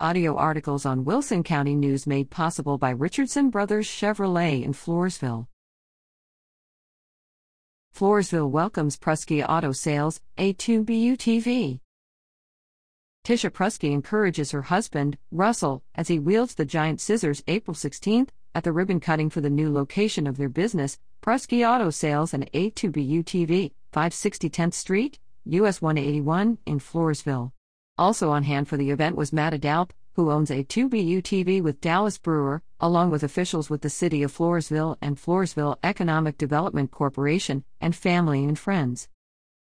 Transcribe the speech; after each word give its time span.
Audio 0.00 0.34
articles 0.34 0.84
on 0.84 1.04
Wilson 1.04 1.44
County 1.44 1.76
News 1.76 2.04
made 2.04 2.28
possible 2.28 2.78
by 2.78 2.90
Richardson 2.90 3.48
Brothers 3.48 3.86
Chevrolet 3.86 4.64
in 4.64 4.72
Floresville. 4.72 5.46
Floresville 7.96 8.50
welcomes 8.50 8.96
Prusky 8.96 9.48
Auto 9.48 9.70
Sales, 9.70 10.20
A2BU 10.36 11.16
TV. 11.16 11.78
Tisha 13.24 13.50
Prusky 13.50 13.92
encourages 13.92 14.50
her 14.50 14.62
husband, 14.62 15.16
Russell, 15.30 15.84
as 15.94 16.08
he 16.08 16.18
wields 16.18 16.56
the 16.56 16.64
giant 16.64 17.00
scissors 17.00 17.44
April 17.46 17.76
16th 17.76 18.30
at 18.52 18.64
the 18.64 18.72
ribbon 18.72 18.98
cutting 18.98 19.30
for 19.30 19.40
the 19.40 19.48
new 19.48 19.72
location 19.72 20.26
of 20.26 20.36
their 20.36 20.48
business, 20.48 20.98
Prusky 21.22 21.64
Auto 21.64 21.90
Sales 21.90 22.34
and 22.34 22.50
A2BU 22.50 23.22
TV, 23.22 23.70
560 23.92 24.50
10th 24.50 24.74
Street, 24.74 25.20
US 25.44 25.80
181, 25.80 26.58
in 26.66 26.80
Floresville. 26.80 27.53
Also 27.96 28.32
on 28.32 28.42
hand 28.42 28.66
for 28.66 28.76
the 28.76 28.90
event 28.90 29.14
was 29.14 29.32
Matt 29.32 29.52
Adalp, 29.52 29.90
who 30.14 30.32
owns 30.32 30.50
A2BU 30.50 31.22
TV 31.22 31.62
with 31.62 31.80
Dallas 31.80 32.18
Brewer, 32.18 32.60
along 32.80 33.10
with 33.10 33.22
officials 33.22 33.70
with 33.70 33.82
the 33.82 33.90
City 33.90 34.24
of 34.24 34.36
Floresville 34.36 34.96
and 35.00 35.16
Floresville 35.16 35.76
Economic 35.84 36.36
Development 36.36 36.90
Corporation, 36.90 37.62
and 37.80 37.94
family 37.94 38.44
and 38.44 38.58
friends. 38.58 39.08